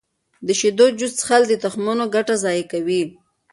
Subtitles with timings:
[0.47, 3.01] د شیدو جوس څښل د تخمونو ګټه ضایع کوي.